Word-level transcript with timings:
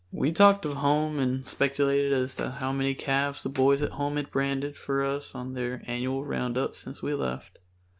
We 0.11 0.31
talked 0.31 0.65
of 0.65 0.77
home 0.77 1.19
and 1.19 1.45
speculated 1.45 2.11
as 2.11 2.33
to 2.33 2.49
how 2.53 2.71
many 2.71 2.95
calves 2.95 3.43
the 3.43 3.49
boys 3.49 3.83
at 3.83 3.91
home 3.91 4.15
had 4.17 4.31
branded 4.31 4.75
for 4.75 5.05
us 5.05 5.35
on 5.35 5.53
their 5.53 5.83
annual 5.85 6.25
roundups 6.25 6.79
since 6.79 7.03
we 7.03 7.13
left. 7.13 7.59